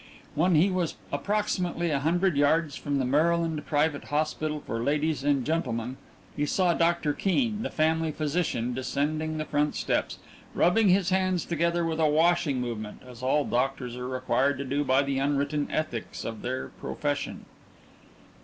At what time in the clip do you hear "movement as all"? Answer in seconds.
12.59-13.45